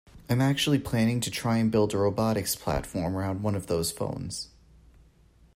I'm 0.27 0.41
actually 0.41 0.79
planning 0.79 1.19
to 1.19 1.29
try 1.29 1.57
and 1.57 1.71
build 1.71 1.93
a 1.93 1.99
robotics 1.99 2.55
platform 2.55 3.15
around 3.15 3.43
one 3.43 3.53
of 3.53 3.67
those 3.67 3.91
phones. 3.91 4.47